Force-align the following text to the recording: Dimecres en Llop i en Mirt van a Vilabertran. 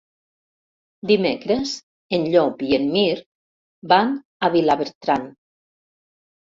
Dimecres 1.11 1.75
en 2.19 2.25
Llop 2.37 2.65
i 2.69 2.73
en 2.79 2.91
Mirt 2.97 3.29
van 3.95 4.19
a 4.49 4.53
Vilabertran. 4.59 5.33